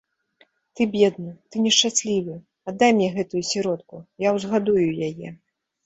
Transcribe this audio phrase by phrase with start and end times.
[0.77, 2.35] Ты бедны, ты нешчаслівы,
[2.73, 3.95] аддай мне гэтую сіротку,
[4.29, 5.29] я ўзгадую яе.